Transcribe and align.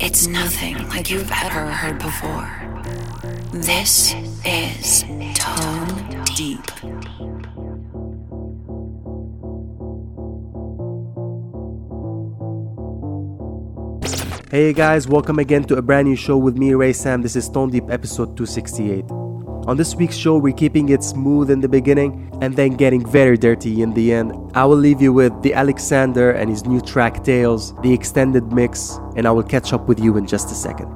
It's 0.00 0.28
nothing 0.28 0.76
like 0.90 1.10
you've 1.10 1.28
ever 1.32 1.66
heard 1.66 1.98
before. 1.98 2.48
This 3.52 4.14
is 4.44 5.02
Tone 5.34 6.24
Deep. 6.36 6.64
Hey 14.52 14.72
guys, 14.72 15.08
welcome 15.08 15.40
again 15.40 15.64
to 15.64 15.76
a 15.76 15.82
brand 15.82 16.06
new 16.06 16.14
show 16.14 16.36
with 16.38 16.56
me, 16.56 16.74
Ray 16.74 16.92
Sam. 16.92 17.20
This 17.22 17.34
is 17.34 17.48
Tone 17.48 17.70
Deep 17.70 17.90
episode 17.90 18.36
268. 18.36 19.27
On 19.68 19.76
this 19.76 19.94
week's 19.94 20.16
show, 20.16 20.38
we're 20.38 20.54
keeping 20.54 20.88
it 20.88 21.04
smooth 21.04 21.50
in 21.50 21.60
the 21.60 21.68
beginning 21.68 22.30
and 22.40 22.56
then 22.56 22.70
getting 22.70 23.04
very 23.04 23.36
dirty 23.36 23.82
in 23.82 23.92
the 23.92 24.14
end. 24.14 24.32
I 24.54 24.64
will 24.64 24.78
leave 24.78 25.02
you 25.02 25.12
with 25.12 25.42
the 25.42 25.52
Alexander 25.52 26.30
and 26.30 26.48
his 26.48 26.64
new 26.64 26.80
track 26.80 27.22
Tales, 27.22 27.74
the 27.82 27.92
extended 27.92 28.50
mix, 28.50 28.98
and 29.14 29.28
I 29.28 29.30
will 29.30 29.42
catch 29.42 29.74
up 29.74 29.86
with 29.86 30.00
you 30.00 30.16
in 30.16 30.26
just 30.26 30.50
a 30.50 30.54
second. 30.54 30.88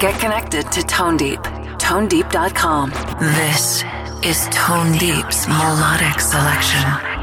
Get 0.00 0.18
connected 0.18 0.72
to 0.72 0.82
Tone 0.82 1.16
Deep. 1.16 1.38
ToneDeep.com. 1.78 2.90
This 3.20 3.84
is 4.24 4.48
Tone 4.50 4.98
Deep's 4.98 5.46
melodic 5.46 6.18
selection. 6.18 7.15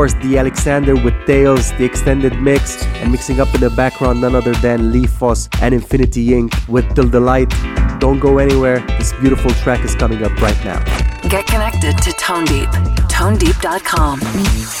Course, 0.00 0.14
the 0.14 0.38
Alexander 0.38 0.94
with 0.94 1.12
Tails, 1.26 1.72
the 1.72 1.84
extended 1.84 2.40
mix, 2.40 2.82
and 3.02 3.12
mixing 3.12 3.38
up 3.38 3.54
in 3.54 3.60
the 3.60 3.68
background 3.68 4.22
none 4.22 4.34
other 4.34 4.54
than 4.54 4.92
Lee 4.92 5.06
Foss 5.06 5.46
and 5.60 5.74
Infinity 5.74 6.32
Ink 6.32 6.54
with 6.68 6.94
Till 6.94 7.06
the 7.06 7.20
Light. 7.20 7.50
Don't 7.98 8.18
go 8.18 8.38
anywhere, 8.38 8.78
this 8.98 9.12
beautiful 9.20 9.50
track 9.62 9.84
is 9.84 9.94
coming 9.94 10.24
up 10.24 10.32
right 10.40 10.56
now. 10.64 10.82
Get 11.28 11.46
connected 11.46 11.98
to 11.98 12.12
Tone 12.14 12.46
Deep, 12.46 12.70
tonedeep.com. 13.12 14.79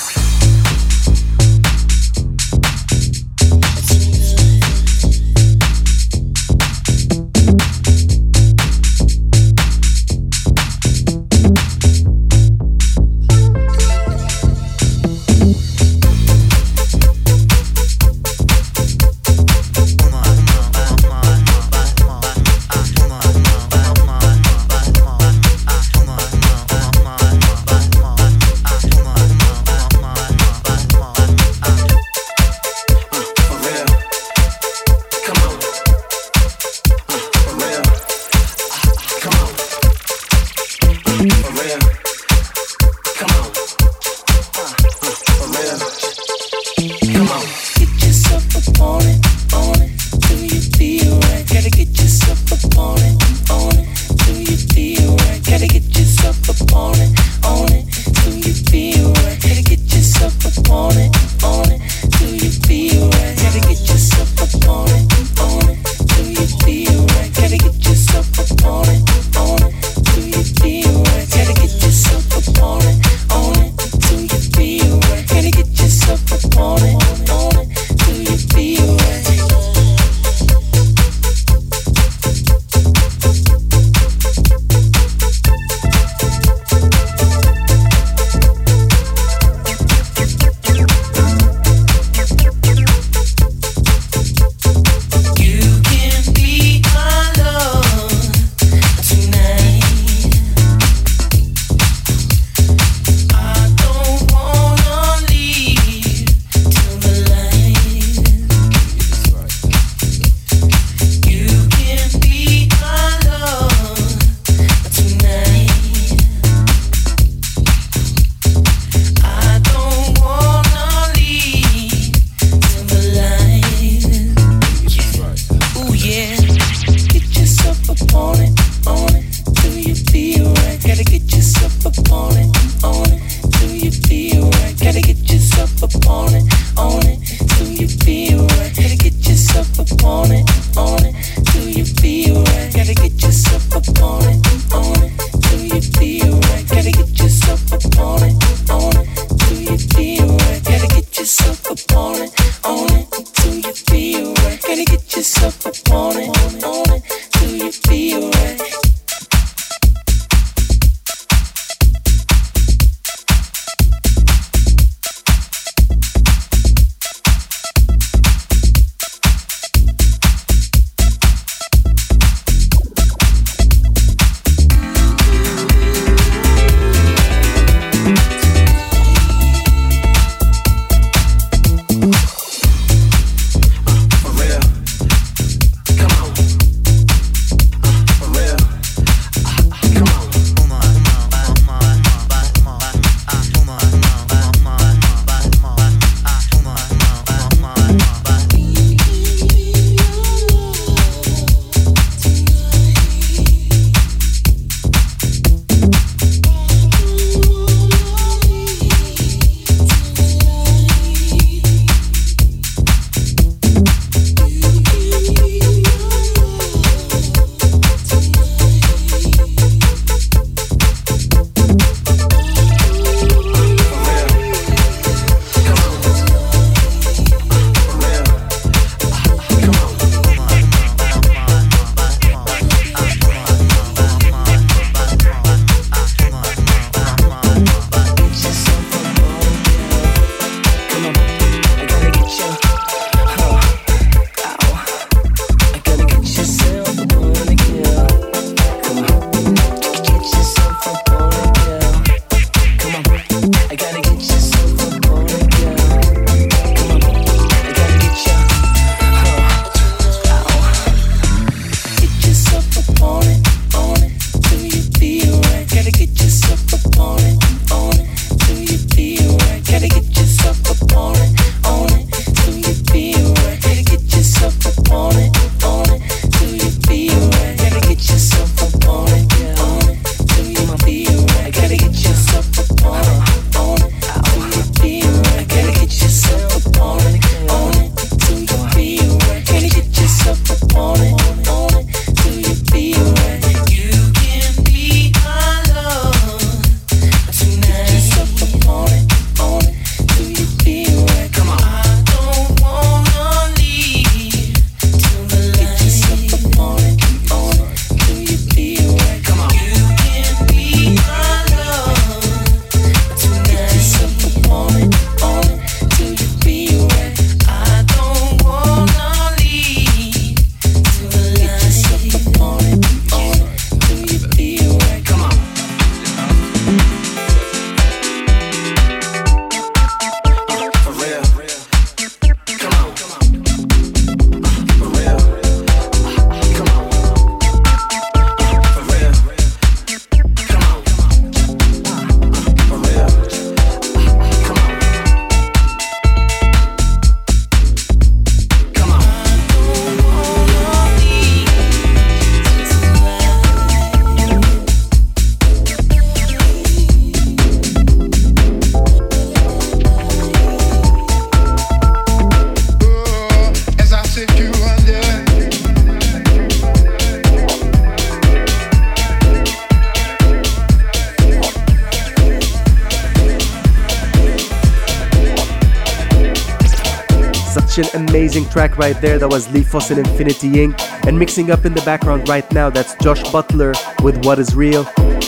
right 378.80 378.98
there. 379.02 379.18
That 379.18 379.28
was 379.28 379.46
Lee 379.52 379.66
and 379.90 379.98
Infinity 379.98 380.62
Ink 380.62 380.74
And 381.06 381.18
mixing 381.18 381.50
up 381.50 381.66
in 381.66 381.74
the 381.74 381.82
background 381.82 382.28
right 382.28 382.50
now, 382.52 382.70
that's 382.70 382.94
Josh 382.96 383.22
Butler 383.30 383.74
with 384.02 384.24
What 384.24 384.38
Is 384.38 384.54
Real. 384.56 384.86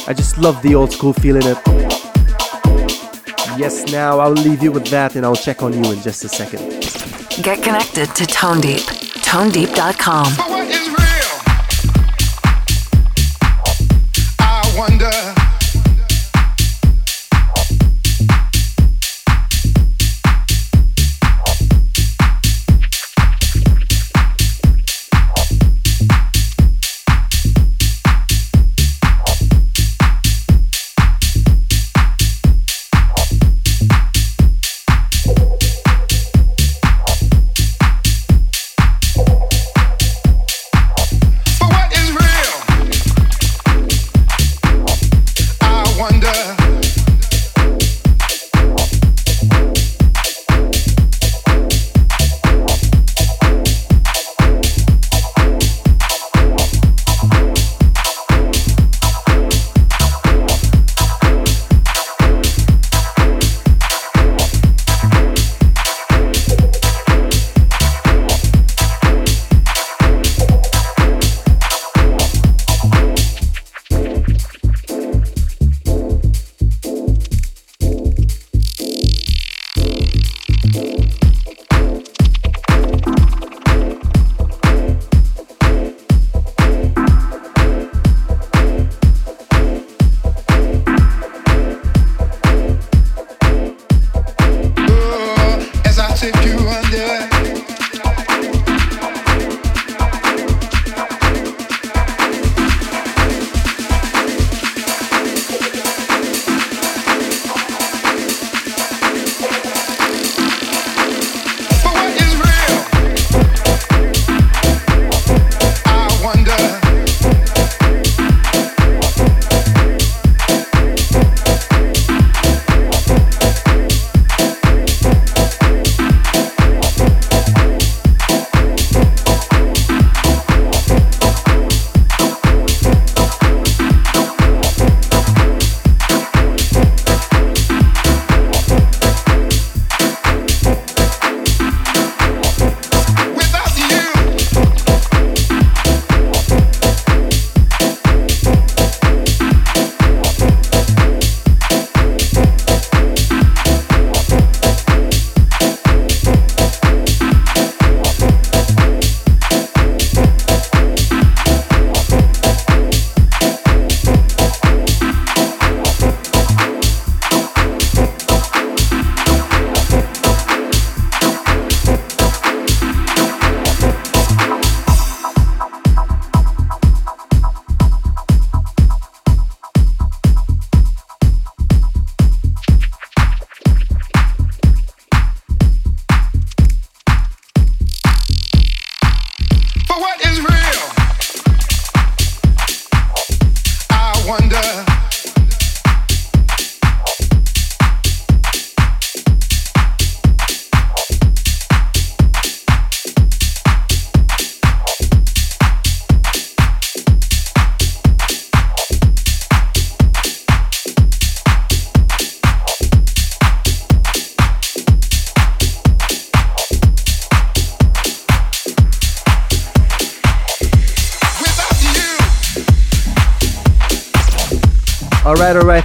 I 0.09 0.14
just 0.14 0.38
love 0.38 0.61
the 0.62 0.75
old 0.75 0.90
school 0.92 1.12
feeling 1.12 1.42
it. 1.44 1.59
Yes, 3.59 3.92
now 3.92 4.18
I'll 4.18 4.40
leave 4.49 4.62
you 4.62 4.73
with 4.73 4.87
that 4.87 5.14
and 5.16 5.26
I'll 5.26 5.37
check 5.37 5.62
on 5.62 5.73
you 5.73 5.92
in 5.92 6.00
just 6.00 6.25
a 6.25 6.28
second. 6.28 6.62
Get 7.42 7.62
connected 7.62 8.09
to 8.16 8.26
Tone 8.26 8.61
Deep. 8.61 8.80
ToneDeep.com. 9.28 10.51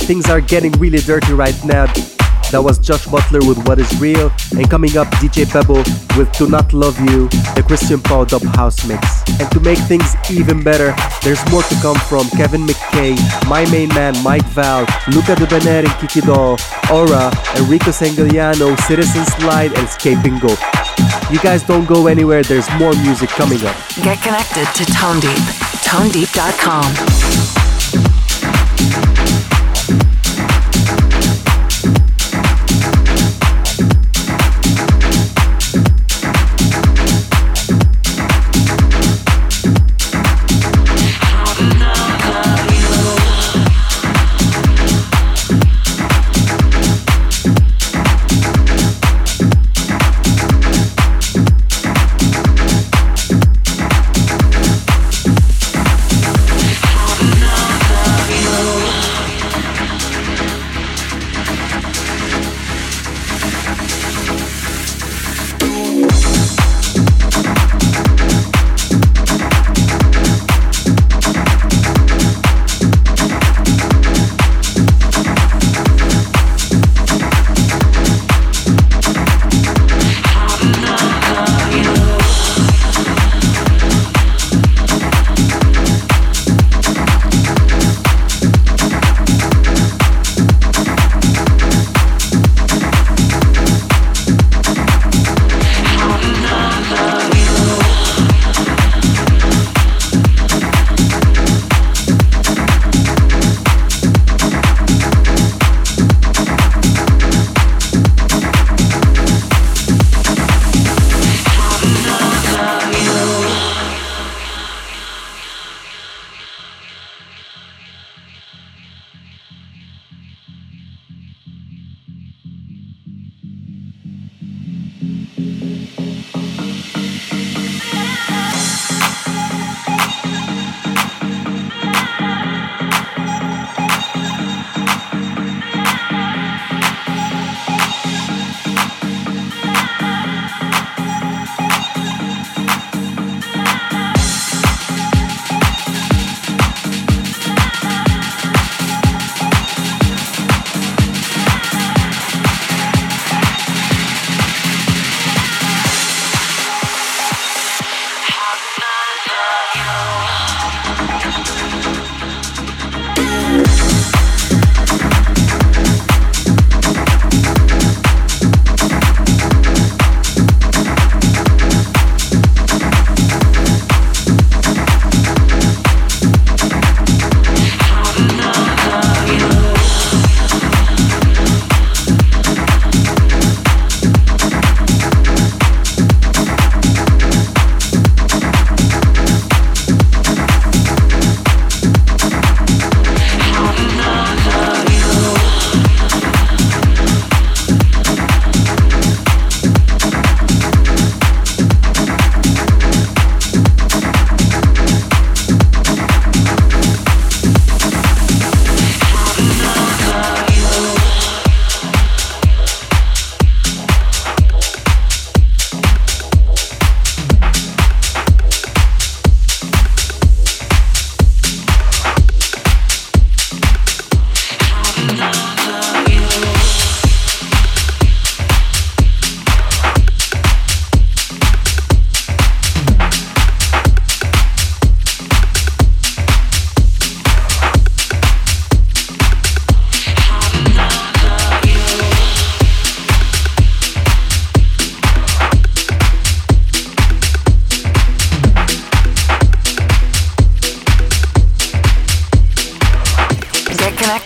things 0.08 0.30
are 0.30 0.40
getting 0.40 0.72
really 0.80 1.00
dirty 1.00 1.34
right 1.34 1.60
now. 1.66 1.86
That 2.52 2.62
was 2.64 2.80
Josh 2.80 3.06
Butler 3.08 3.46
with 3.46 3.60
What 3.68 3.78
Is 3.78 3.92
Real, 4.00 4.32
and 4.56 4.70
coming 4.70 4.96
up, 4.96 5.08
DJ 5.20 5.44
Pebble 5.44 5.84
with 6.16 6.32
Do 6.38 6.48
Not 6.48 6.72
Love 6.72 6.98
You, 7.12 7.28
the 7.60 7.64
Christian 7.68 8.00
Paul 8.00 8.24
Dub 8.24 8.42
House 8.56 8.88
Mix. 8.88 9.04
And 9.38 9.52
to 9.52 9.60
make 9.60 9.78
things 9.80 10.16
even 10.32 10.64
better, 10.64 10.96
there's 11.24 11.44
more 11.52 11.62
to 11.64 11.76
come 11.82 11.98
from 12.08 12.30
Kevin 12.40 12.62
McKay, 12.66 13.20
My 13.50 13.70
Main 13.70 13.90
Man 13.90 14.16
Mike 14.24 14.48
Val, 14.56 14.88
Luca 15.12 15.36
De 15.36 15.46
Bener 15.46 15.84
and 15.84 15.96
Kiki 16.00 16.22
Doll, 16.22 16.56
Aura, 16.90 17.28
Enrico 17.60 17.92
Sangiuliano, 17.92 18.80
Citizen 18.88 19.26
Slide, 19.26 19.74
and 19.76 19.86
Escaping 19.86 20.40
Go. 20.40 20.56
You 21.30 21.40
guys 21.44 21.64
don't 21.64 21.86
go 21.86 22.08
anywhere, 22.08 22.44
there's 22.44 22.70
more 22.80 22.96
music 23.04 23.30
coming 23.32 23.60
up. 23.66 23.76
Get 24.02 24.24
connected 24.24 24.68
to 24.72 24.86
Tone 24.94 25.20
Deep. 25.20 25.44
ToneDeep.com. 25.84 27.27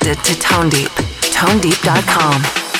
connected 0.02 0.24
to 0.24 0.40
Tone 0.40 0.70
Deep. 0.70 0.90
ToneDeep.com. 1.32 2.71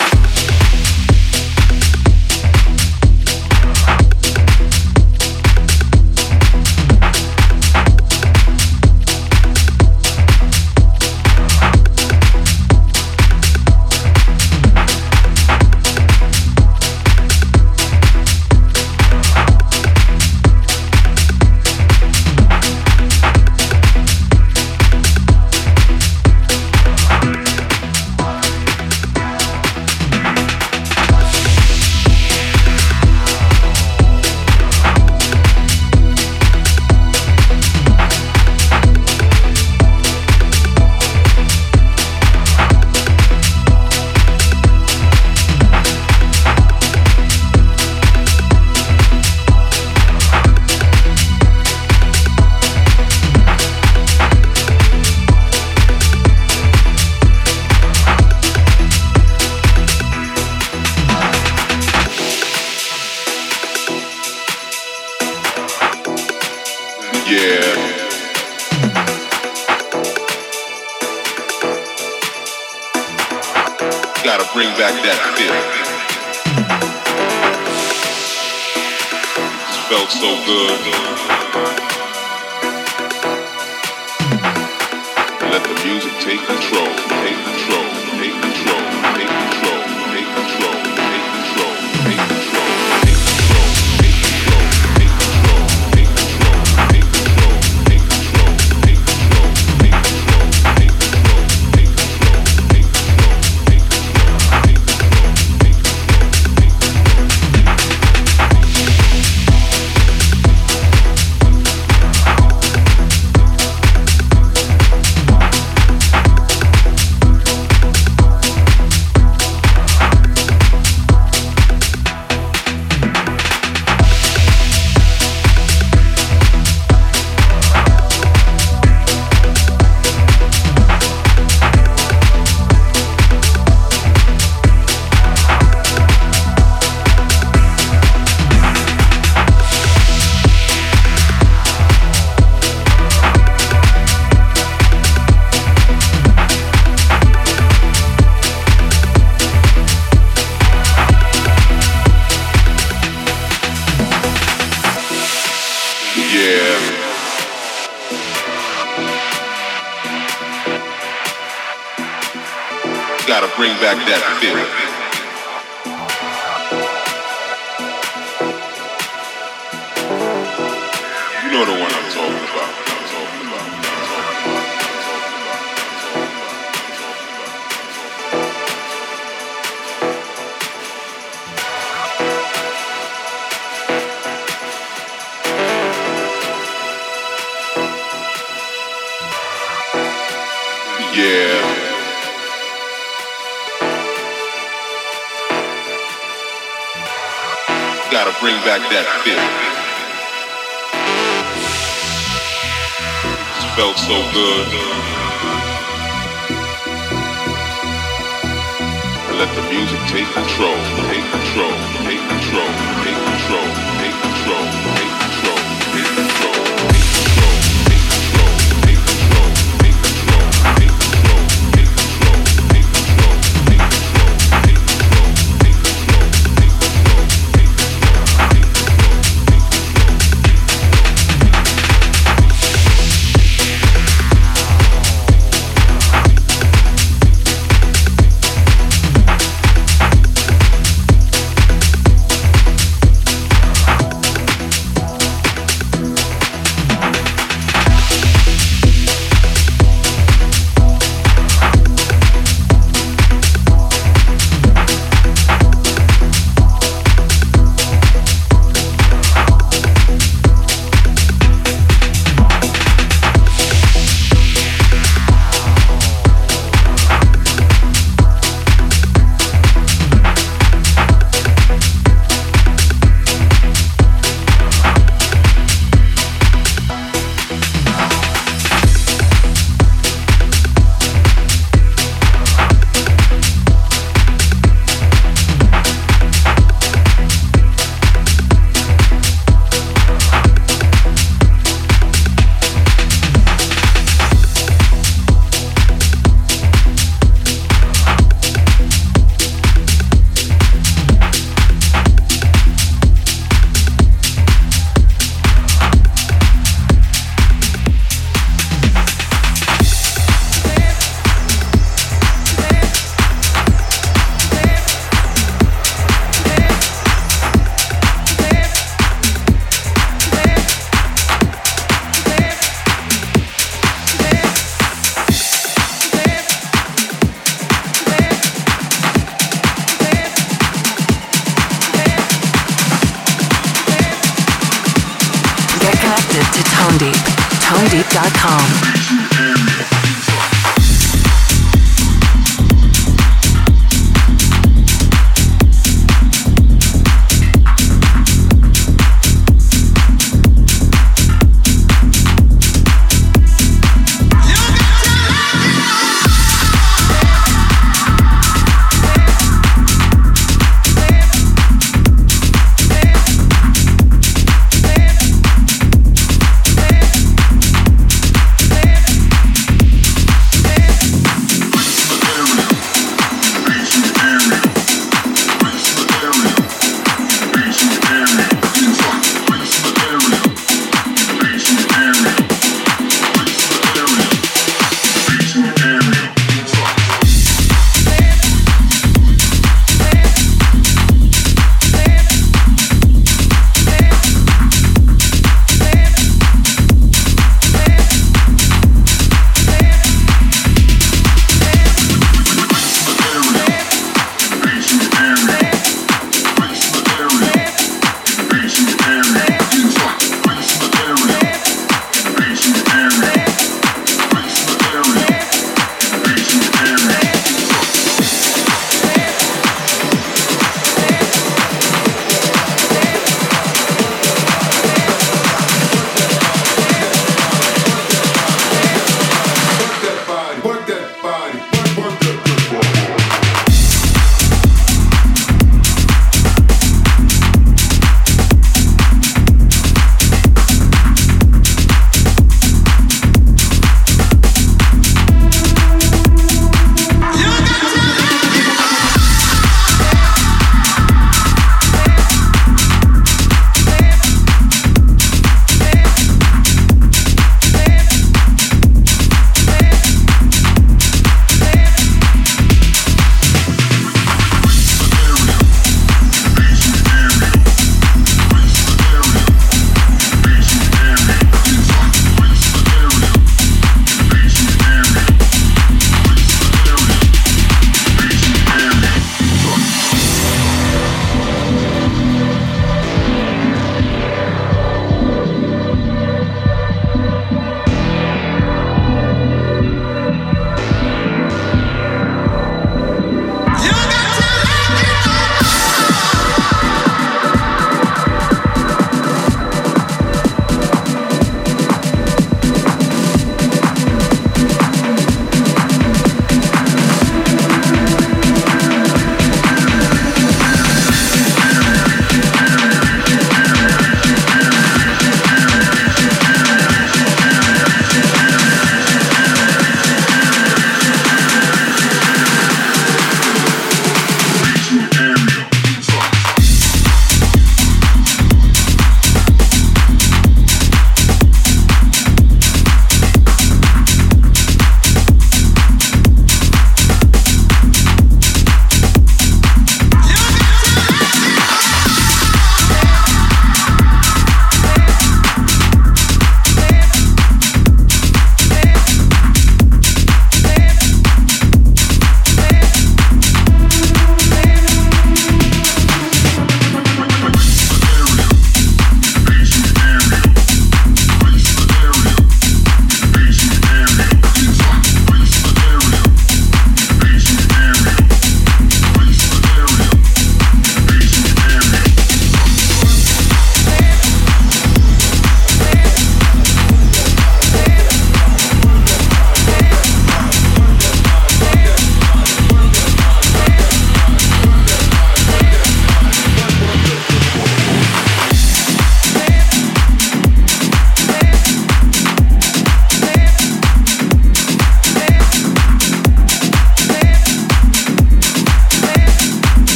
Like 163.92 164.06
that. 164.08 164.31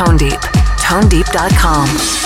Tone 0.00 0.16
Deep. 0.16 0.40
ToneDeep.com. 0.78 2.19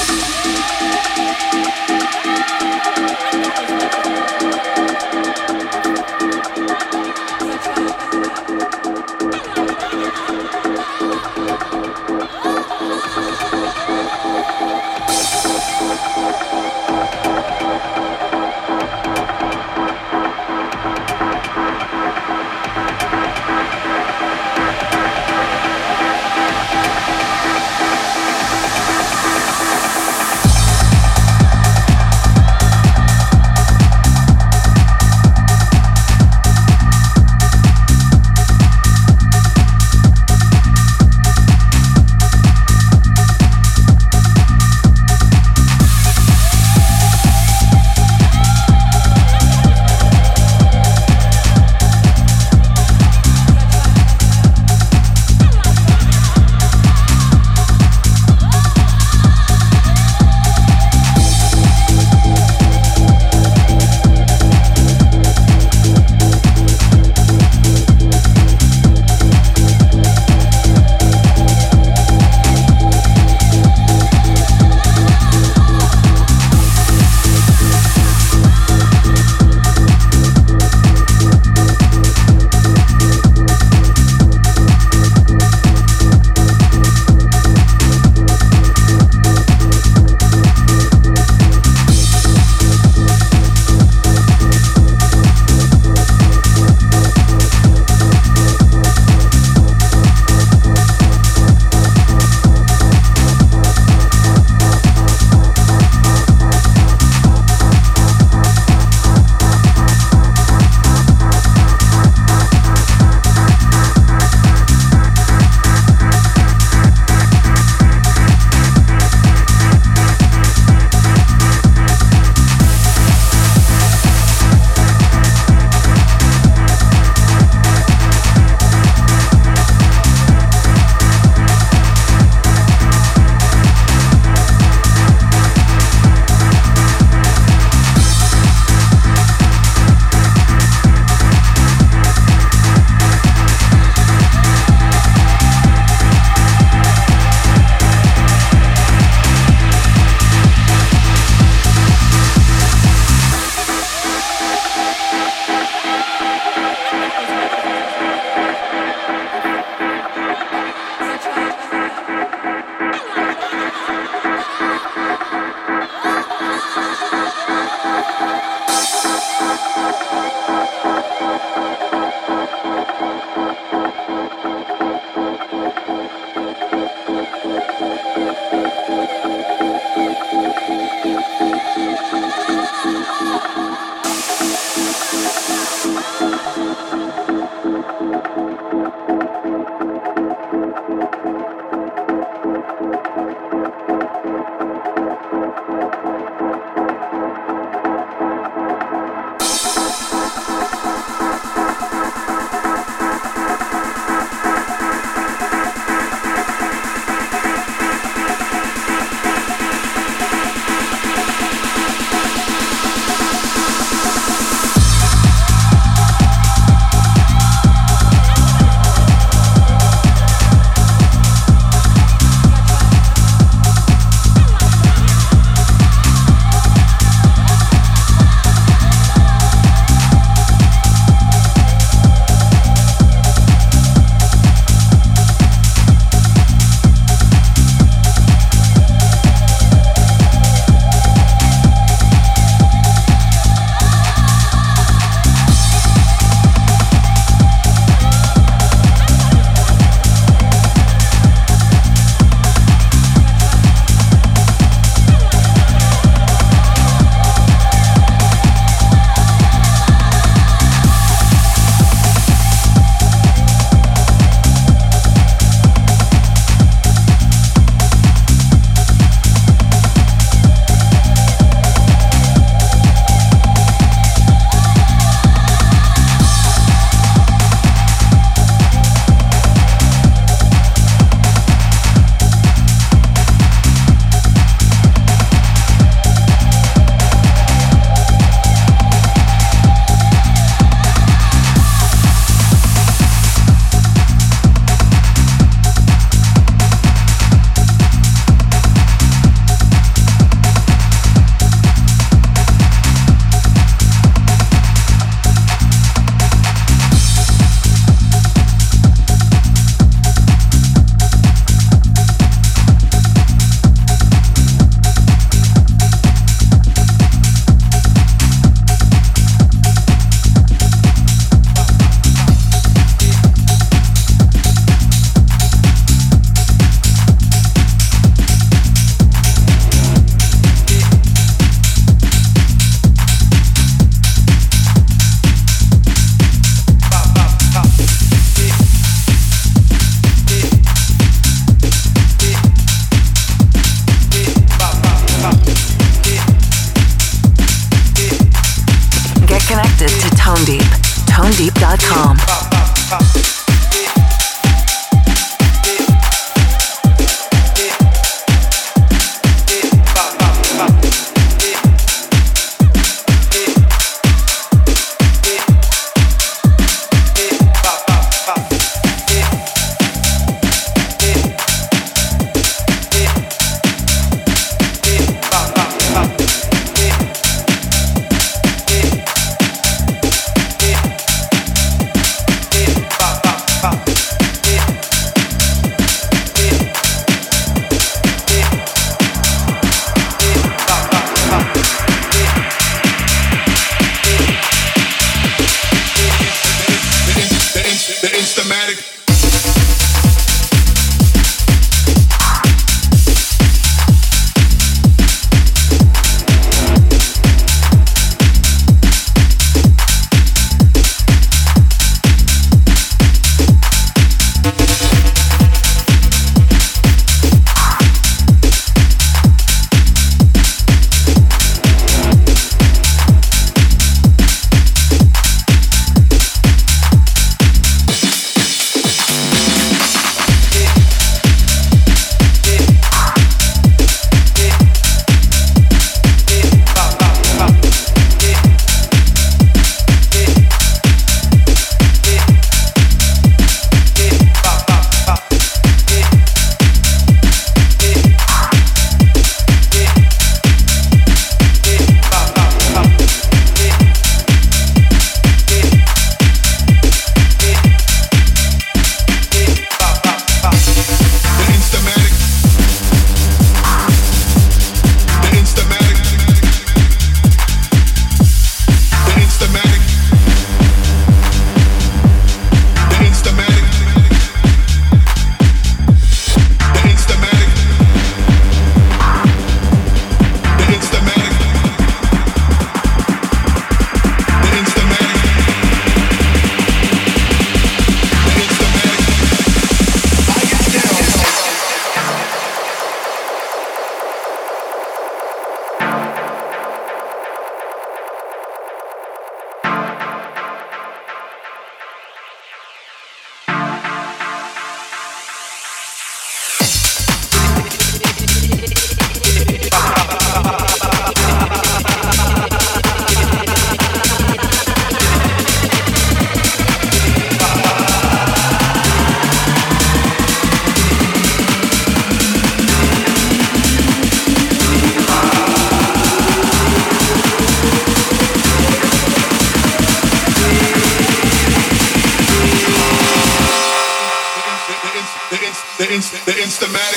ba 536.01 536.94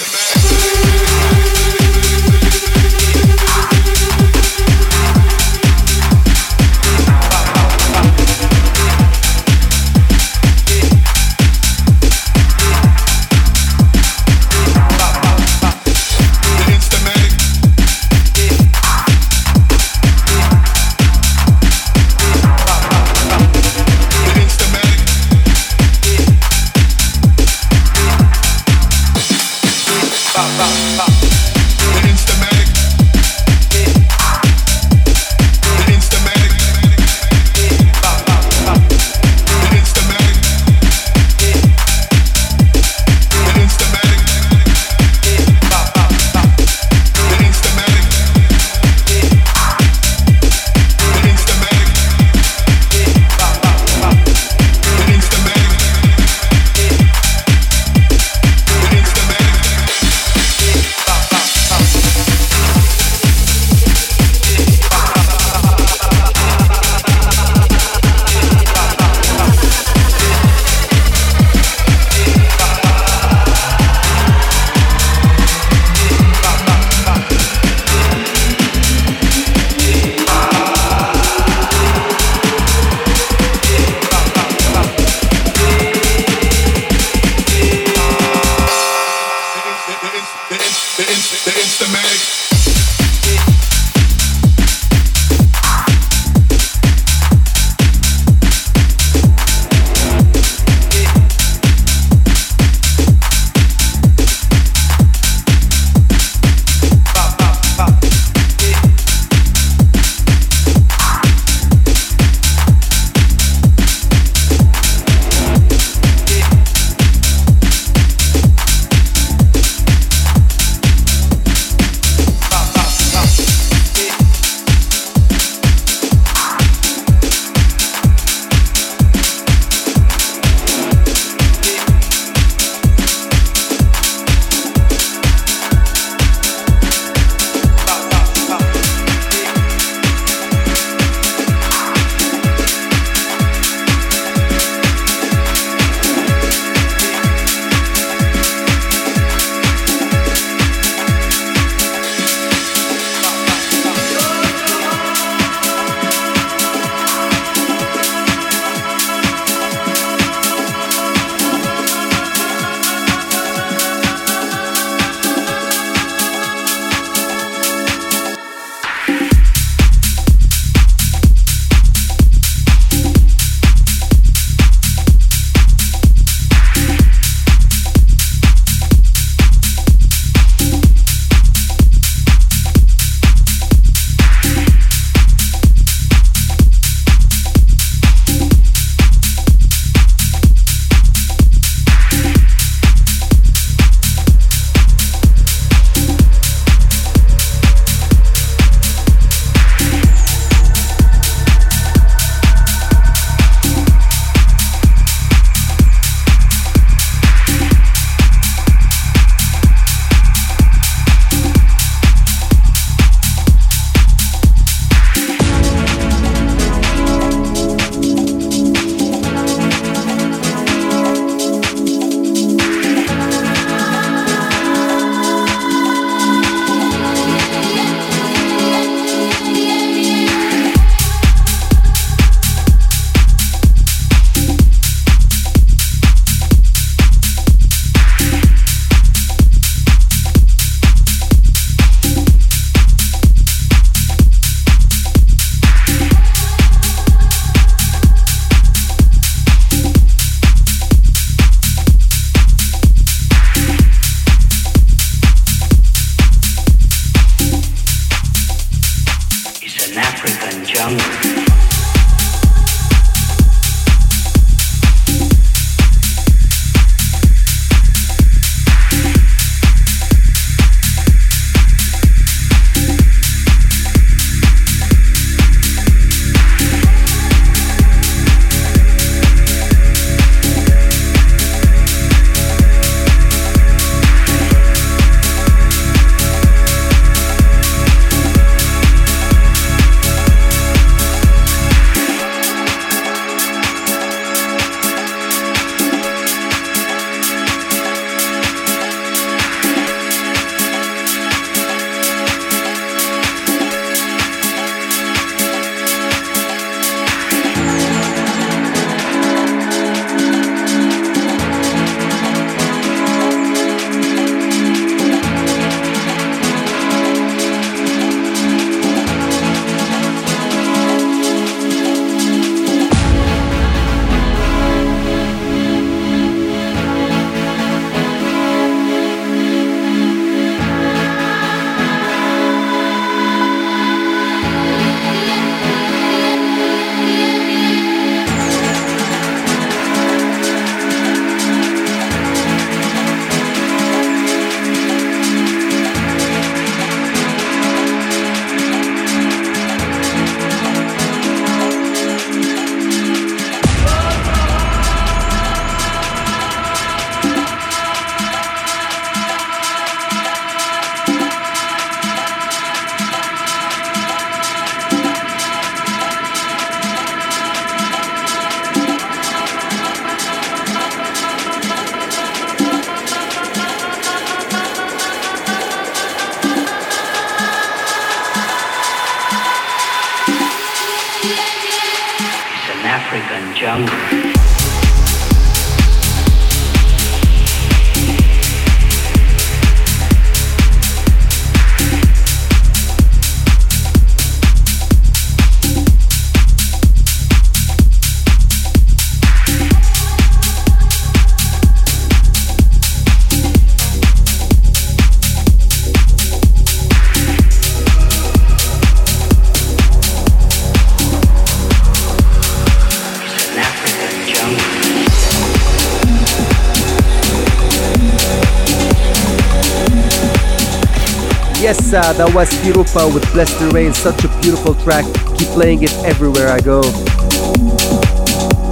that 422.17 422.33
was 422.33 422.49
Kirupa 422.61 423.13
with 423.13 423.31
Bless 423.31 423.53
the 423.59 423.69
Rain. 423.69 423.93
Such 423.93 424.23
a 424.23 424.27
beautiful 424.41 424.73
track. 424.75 425.05
Keep 425.37 425.49
playing 425.49 425.83
it 425.83 425.93
everywhere 426.03 426.49
I 426.49 426.59
go. 426.59 426.81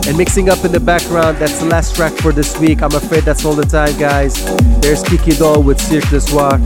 And 0.07 0.17
mixing 0.17 0.49
up 0.49 0.65
in 0.65 0.71
the 0.71 0.79
background, 0.79 1.37
that's 1.37 1.59
the 1.59 1.65
last 1.65 1.95
track 1.95 2.13
for 2.13 2.31
this 2.31 2.59
week. 2.59 2.81
I'm 2.81 2.93
afraid 2.93 3.23
that's 3.23 3.45
all 3.45 3.53
the 3.53 3.65
time, 3.65 3.97
guys. 3.99 4.33
There's 4.81 5.03
Kiki 5.03 5.31
Doll 5.31 5.61
with 5.63 5.79
Cirque 5.79 6.09
du 6.09 6.19
Soir. 6.19 6.59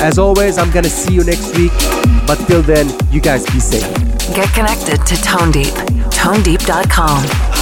As 0.00 0.18
always, 0.18 0.58
I'm 0.58 0.70
gonna 0.70 0.88
see 0.88 1.14
you 1.14 1.24
next 1.24 1.56
week. 1.56 1.72
But 2.26 2.36
till 2.46 2.62
then, 2.62 2.88
you 3.12 3.20
guys 3.20 3.44
be 3.46 3.60
safe. 3.60 3.86
Get 4.34 4.52
connected 4.52 5.04
to 5.06 5.16
Tone 5.22 5.52
Deep. 5.52 5.74
ToneDeep.com. 6.10 7.53